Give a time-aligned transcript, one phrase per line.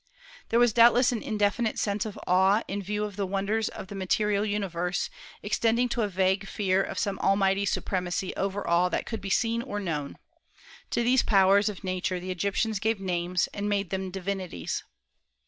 [0.49, 3.93] There was doubtless an indefinite sense of awe in view of the wonders of the
[3.93, 5.11] material universe,
[5.43, 9.61] extending to a vague fear of some almighty supremacy over all that could be seen
[9.61, 10.17] or known.
[10.89, 14.83] To these powers of Nature the Egyptians gave names, and made them divinities.